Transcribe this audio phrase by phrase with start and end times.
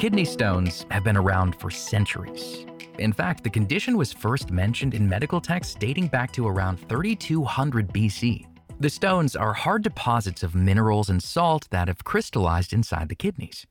[0.00, 2.64] Kidney stones have been around for centuries.
[2.98, 7.92] In fact, the condition was first mentioned in medical texts dating back to around 3200
[7.92, 8.46] BC.
[8.80, 13.66] The stones are hard deposits of minerals and salt that have crystallized inside the kidneys.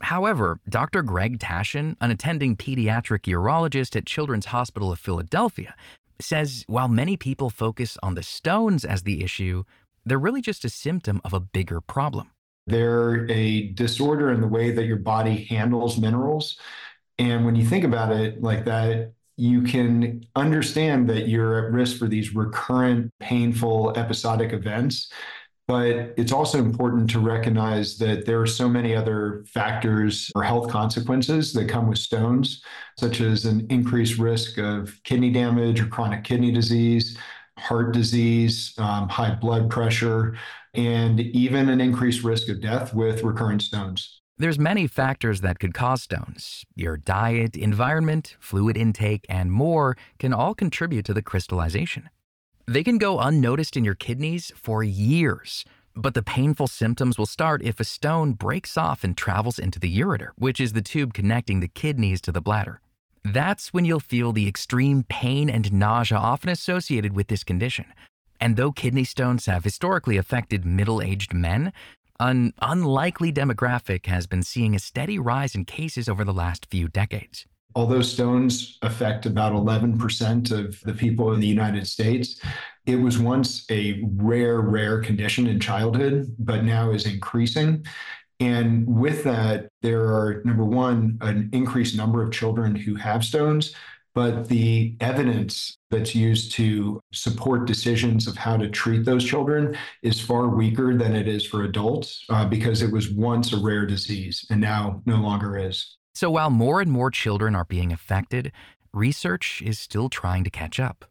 [0.00, 1.02] However, Dr.
[1.02, 5.74] Greg Tasian, an attending pediatric urologist at Children's Hospital of Philadelphia,
[6.18, 9.64] says while many people focus on the stones as the issue,
[10.06, 12.30] they're really just a symptom of a bigger problem.
[12.66, 16.58] They're a disorder in the way that your body handles minerals.
[17.18, 21.98] And when you think about it like that, you can understand that you're at risk
[21.98, 25.10] for these recurrent, painful, episodic events.
[25.68, 30.70] But it's also important to recognize that there are so many other factors or health
[30.70, 32.62] consequences that come with stones,
[32.98, 37.18] such as an increased risk of kidney damage or chronic kidney disease,
[37.58, 40.36] heart disease, um, high blood pressure,
[40.76, 44.20] and even an increased risk of death with recurrent stones.
[44.38, 46.64] There's many factors that could cause stones.
[46.74, 52.10] Your diet, environment, fluid intake, and more can all contribute to the crystallization.
[52.66, 57.62] They can go unnoticed in your kidneys for years, but the painful symptoms will start
[57.62, 61.60] if a stone breaks off and travels into the ureter, which is the tube connecting
[61.60, 62.80] the kidneys to the bladder.
[63.24, 67.86] That's when you'll feel the extreme pain and nausea often associated with this condition.
[68.40, 71.72] And though kidney stones have historically affected middle aged men,
[72.18, 76.88] an unlikely demographic has been seeing a steady rise in cases over the last few
[76.88, 77.46] decades.
[77.74, 82.40] Although stones affect about 11% of the people in the United States,
[82.86, 87.84] it was once a rare, rare condition in childhood, but now is increasing.
[88.40, 93.74] And with that, there are, number one, an increased number of children who have stones,
[94.16, 100.18] but the evidence that's used to support decisions of how to treat those children is
[100.18, 104.46] far weaker than it is for adults uh, because it was once a rare disease
[104.48, 105.98] and now no longer is.
[106.14, 108.52] So while more and more children are being affected,
[108.94, 111.04] research is still trying to catch up.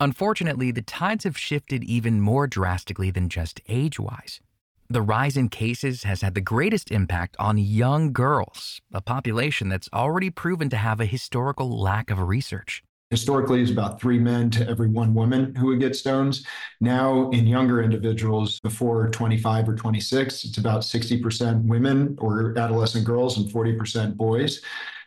[0.00, 4.40] Unfortunately, the tides have shifted even more drastically than just age wise.
[4.92, 9.88] The rise in cases has had the greatest impact on young girls, a population that's
[9.92, 12.82] already proven to have a historical lack of research.
[13.08, 16.44] Historically, it's about three men to every one woman who would get stones.
[16.80, 23.38] Now, in younger individuals before 25 or 26, it's about 60% women or adolescent girls
[23.38, 24.60] and 40% boys.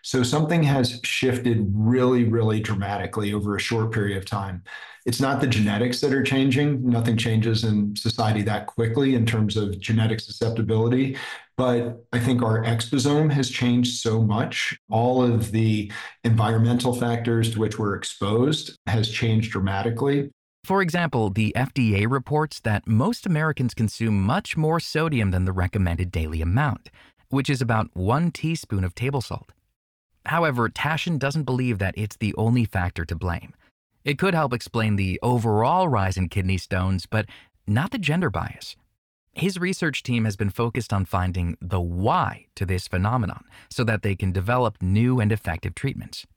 [0.04, 4.62] So something has shifted really, really dramatically over a short period of time.
[5.06, 6.86] It's not the genetics that are changing.
[6.88, 11.18] Nothing changes in society that quickly in terms of genetic susceptibility.
[11.56, 14.78] But I think our exposome has changed so much.
[14.90, 15.90] All of the
[16.26, 20.32] environmental factors to which we're exposed has changed dramatically.
[20.66, 26.12] For example, the FDA reports that most Americans consume much more sodium than the recommended
[26.12, 26.90] daily amount,
[27.30, 29.52] which is about one teaspoon of table salt.
[30.26, 33.54] However, Tasian doesn't believe that it's the only factor to blame.
[34.04, 37.26] It could help explain the overall rise in kidney stones, but
[37.68, 38.76] not the gender bias.
[39.34, 44.04] His research team has been focused on finding the why to this phenomenon so that
[44.04, 46.28] they can develop new and effective treatments.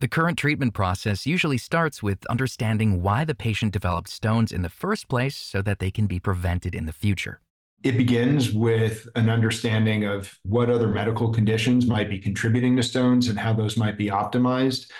[0.00, 4.68] The current treatment process usually starts with understanding why the patient developed stones in the
[4.68, 7.40] first place so that they can be prevented in the future.
[7.84, 13.28] It begins with an understanding of what other medical conditions might be contributing to stones
[13.28, 14.90] and how those might be optimized.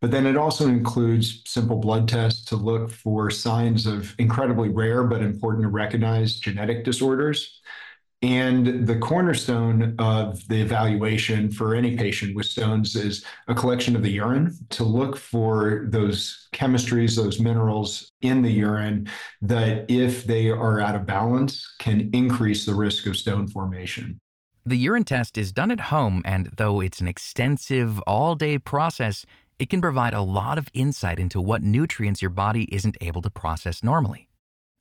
[0.00, 5.02] But then it also includes simple blood tests to look for signs of incredibly rare
[5.02, 7.60] but important to recognize genetic disorders.
[8.20, 14.02] And the cornerstone of the evaluation for any patient with stones is a collection of
[14.02, 19.08] the urine to look for those chemistries, those minerals in the urine
[19.42, 24.18] that, if they are out of balance, can increase the risk of stone formation.
[24.66, 29.24] The urine test is done at home, and though it's an extensive, all day process,
[29.60, 33.30] it can provide a lot of insight into what nutrients your body isn't able to
[33.30, 34.27] process normally.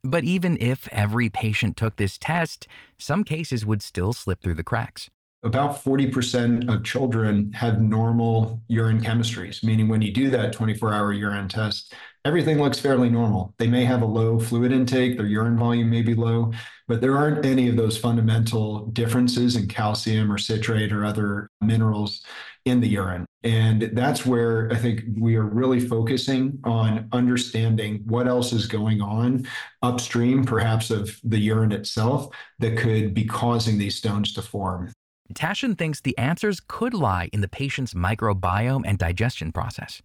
[0.09, 2.65] But even if every patient took this test,
[2.97, 5.09] some cases would still slip through the cracks.
[5.43, 11.11] About 40% of children have normal urine chemistries, meaning when you do that 24 hour
[11.11, 11.93] urine test,
[12.27, 13.53] everything looks fairly normal.
[13.57, 16.51] They may have a low fluid intake, their urine volume may be low,
[16.87, 22.25] but there aren't any of those fundamental differences in calcium or citrate or other minerals
[22.65, 23.25] in the urine.
[23.43, 28.99] And that's where I think we are really focusing on understanding what else is going
[29.01, 29.47] on
[29.81, 32.27] upstream, perhaps of the urine itself,
[32.59, 34.91] that could be causing these stones to form.
[35.33, 40.01] Tasian thinks the answers could lie in the patient's microbiome and digestion process.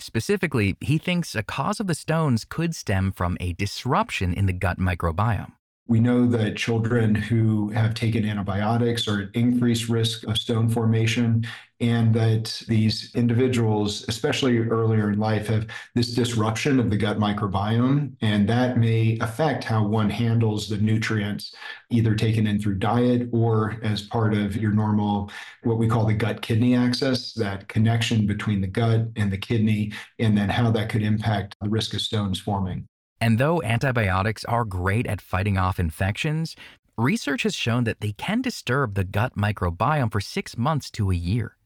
[0.00, 4.52] Specifically, he thinks a cause of the stones could stem from a disruption in the
[4.54, 5.52] gut microbiome.
[5.90, 11.44] We know that children who have taken antibiotics are at increased risk of stone formation,
[11.80, 15.66] and that these individuals, especially earlier in life, have
[15.96, 21.56] this disruption of the gut microbiome, and that may affect how one handles the nutrients,
[21.90, 25.28] either taken in through diet or as part of your normal,
[25.64, 29.92] what we call the gut kidney axis, that connection between the gut and the kidney,
[30.20, 32.86] and then how that could impact the risk of stones forming.
[33.20, 36.56] And though antibiotics are great at fighting off infections,
[36.96, 41.14] research has shown that they can disturb the gut microbiome for six months to a
[41.14, 41.56] year.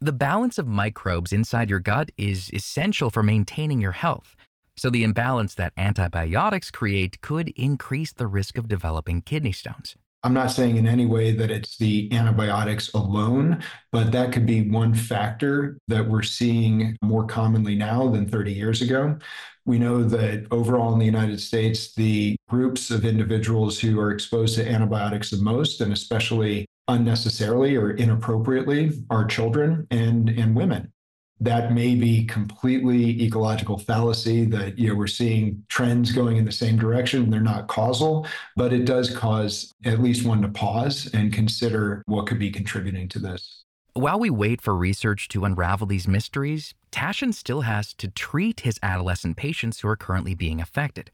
[0.00, 4.36] The balance of microbes inside your gut is essential for maintaining your health,
[4.76, 9.96] so the imbalance that antibiotics create could increase the risk of developing kidney stones.
[10.28, 14.68] I'm not saying in any way that it's the antibiotics alone, but that could be
[14.68, 19.16] one factor that we're seeing more commonly now than 30 years ago.
[19.64, 24.56] We know that overall in the United States, the groups of individuals who are exposed
[24.56, 30.92] to antibiotics the most, and especially unnecessarily or inappropriately, are children and, and women
[31.40, 36.52] that may be completely ecological fallacy that you know we're seeing trends going in the
[36.52, 38.26] same direction and they're not causal
[38.56, 43.08] but it does cause at least one to pause and consider what could be contributing
[43.08, 43.64] to this.
[43.94, 48.78] While we wait for research to unravel these mysteries Tasian still has to treat his
[48.82, 51.10] adolescent patients who are currently being affected.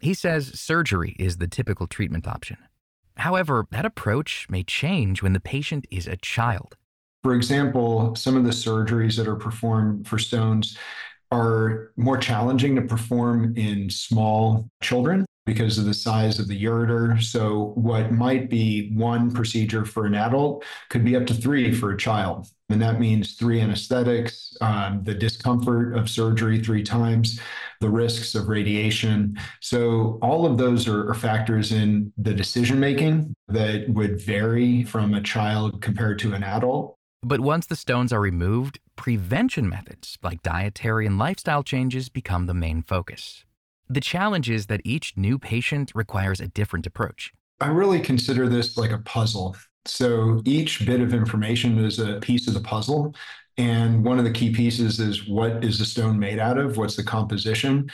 [0.00, 2.58] He says surgery is the typical treatment option.
[3.18, 6.76] However that approach may change when the patient is a child
[7.22, 10.76] for example, some of the surgeries that are performed for stones
[11.30, 17.20] are more challenging to perform in small children because of the size of the ureter.
[17.22, 21.92] So, what might be one procedure for an adult could be up to three for
[21.92, 22.46] a child.
[22.68, 27.40] And that means three anesthetics, um, the discomfort of surgery three times,
[27.80, 29.36] the risks of radiation.
[29.60, 35.14] So, all of those are, are factors in the decision making that would vary from
[35.14, 36.96] a child compared to an adult.
[37.24, 42.54] But once the stones are removed, prevention methods like dietary and lifestyle changes become the
[42.54, 43.44] main focus.
[43.88, 47.32] The challenge is that each new patient requires a different approach.
[47.60, 49.56] I really consider this like a puzzle.
[49.84, 53.14] So each bit of information is a piece of the puzzle.
[53.56, 56.76] And one of the key pieces is what is the stone made out of?
[56.76, 57.88] What's the composition?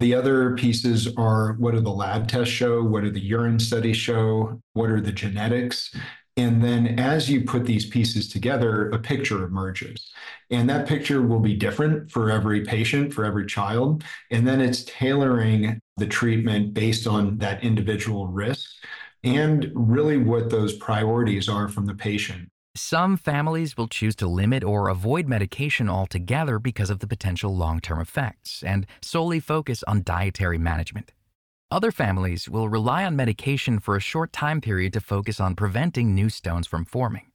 [0.00, 2.84] The other pieces are what do the lab tests show?
[2.84, 4.62] What do the urine studies show?
[4.74, 5.92] What are the genetics?
[6.38, 10.08] And then as you put these pieces together, a picture emerges.
[10.50, 14.04] And that picture will be different for every patient, for every child.
[14.30, 18.70] And then it's tailoring the treatment based on that individual risk
[19.24, 22.50] and really what those priorities are from the patient.
[22.76, 27.80] Some families will choose to limit or avoid medication altogether because of the potential long
[27.80, 31.10] term effects and solely focus on dietary management.
[31.70, 36.14] Other families will rely on medication for a short time period to focus on preventing
[36.14, 37.26] new stones from forming.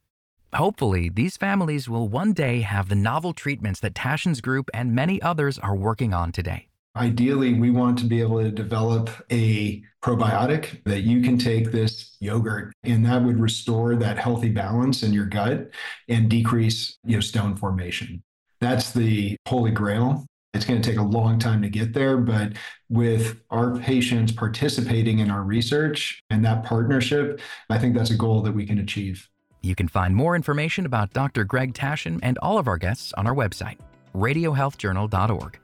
[0.52, 5.22] Hopefully, these families will one day have the novel treatments that Tasian's group and many
[5.22, 6.66] others are working on today.
[6.96, 12.16] Ideally, we want to be able to develop a probiotic that you can take this
[12.18, 15.70] yogurt and that would restore that healthy balance in your gut
[16.08, 18.20] and decrease you know, stone formation.
[18.60, 22.52] That's the holy grail it's going to take a long time to get there, but
[22.88, 28.40] with our patients participating in our research and that partnership, I think that's a goal
[28.42, 29.28] that we can achieve.
[29.62, 31.44] You can find more information about Dr.
[31.44, 33.78] Greg Tasian and all of our guests on our website,
[34.14, 35.58] radiohealthjournal.org.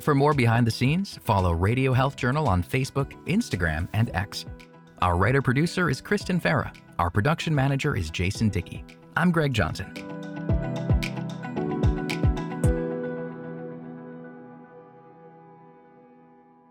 [0.00, 4.44] For more behind the scenes, follow Radio Health Journal on Facebook, Instagram, and X.
[5.02, 6.74] Our writer producer is Kristen Farah.
[6.98, 8.84] Our production manager is Jason Dickey.
[9.16, 10.17] I'm Greg Johnson.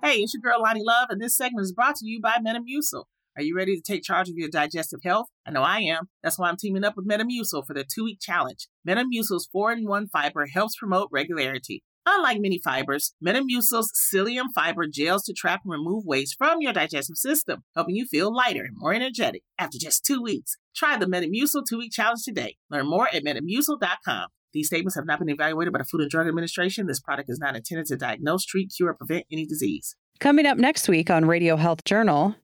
[0.07, 3.03] Hey, it's your girl Loni Love, and this segment is brought to you by Metamucil.
[3.35, 5.27] Are you ready to take charge of your digestive health?
[5.45, 6.07] I know I am.
[6.23, 8.69] That's why I'm teaming up with Metamucil for the two week challenge.
[8.87, 11.83] Metamucil's 4 in 1 fiber helps promote regularity.
[12.05, 17.17] Unlike many fibers, Metamucil's psyllium fiber gels to trap and remove waste from your digestive
[17.17, 20.55] system, helping you feel lighter and more energetic after just two weeks.
[20.73, 22.55] Try the Metamucil two week challenge today.
[22.69, 24.27] Learn more at metamucil.com.
[24.53, 26.87] These statements have not been evaluated by the Food and Drug Administration.
[26.87, 29.95] This product is not intended to diagnose, treat, cure, or prevent any disease.
[30.19, 32.35] Coming up next week on Radio Health Journal.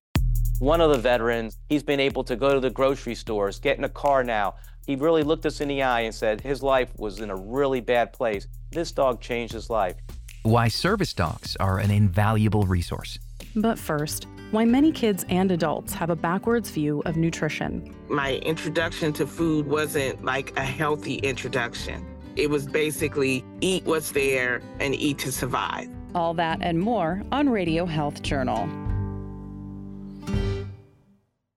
[0.60, 3.84] One of the veterans, he's been able to go to the grocery stores, get in
[3.86, 4.56] a car now.
[4.86, 7.80] He really looked us in the eye and said his life was in a really
[7.80, 8.48] bad place.
[8.72, 9.96] This dog changed his life.
[10.44, 13.18] Why service dogs are an invaluable resource.
[13.56, 17.94] But first, why many kids and adults have a backwards view of nutrition.
[18.10, 22.06] My introduction to food wasn't like a healthy introduction.
[22.36, 25.88] It was basically eat what's there and eat to survive.
[26.16, 28.70] All that and more on Radio Health Journal.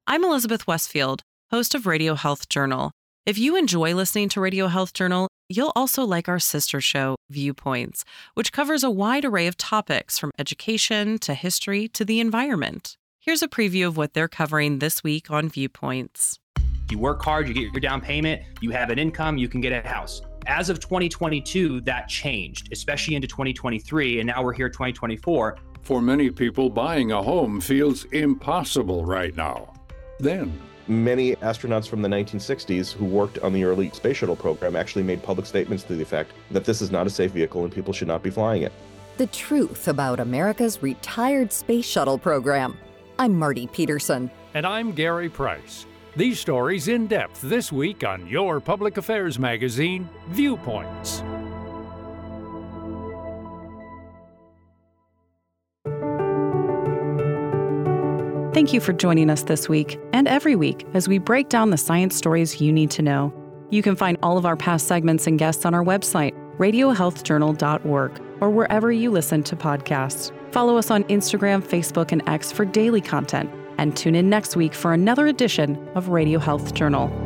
[0.06, 2.92] I'm Elizabeth Westfield, host of Radio Health Journal.
[3.26, 8.04] If you enjoy listening to Radio Health Journal, you'll also like our sister show, Viewpoints,
[8.34, 12.96] which covers a wide array of topics from education to history to the environment.
[13.18, 16.38] Here's a preview of what they're covering this week on Viewpoints.
[16.88, 19.72] You work hard, you get your down payment, you have an income, you can get
[19.72, 20.22] a house.
[20.46, 25.58] As of 2022, that changed, especially into 2023, and now we're here 2024.
[25.82, 29.74] For many people, buying a home feels impossible right now.
[30.20, 30.56] Then,
[30.88, 35.22] many astronauts from the 1960s who worked on the early space shuttle program actually made
[35.22, 38.08] public statements to the effect that this is not a safe vehicle and people should
[38.08, 38.72] not be flying it.
[39.16, 42.76] The truth about America's retired space shuttle program.
[43.18, 44.30] I'm Marty Peterson.
[44.54, 45.86] And I'm Gary Price.
[46.16, 51.22] These stories in depth this week on your public affairs magazine, Viewpoints.
[58.56, 61.76] Thank you for joining us this week and every week as we break down the
[61.76, 63.30] science stories you need to know.
[63.68, 68.48] You can find all of our past segments and guests on our website, radiohealthjournal.org, or
[68.48, 70.32] wherever you listen to podcasts.
[70.52, 74.72] Follow us on Instagram, Facebook, and X for daily content, and tune in next week
[74.72, 77.25] for another edition of Radio Health Journal.